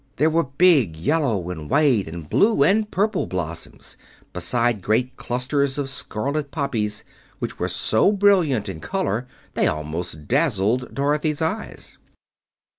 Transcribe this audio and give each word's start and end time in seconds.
There 0.15 0.31
were 0.31 0.45
big 0.45 0.95
yellow 0.97 1.51
and 1.51 1.69
white 1.69 2.07
and 2.07 2.27
blue 2.27 2.63
and 2.63 2.89
purple 2.89 3.27
blossoms, 3.27 3.97
besides 4.33 4.81
great 4.81 5.15
clusters 5.15 5.77
of 5.77 5.91
scarlet 5.91 6.49
poppies, 6.49 7.03
which 7.37 7.59
were 7.59 7.67
so 7.69 8.11
brilliant 8.11 8.67
in 8.67 8.79
color 8.79 9.27
they 9.53 9.67
almost 9.67 10.27
dazzled 10.27 10.95
Dorothy's 10.95 11.39
eyes. 11.43 11.99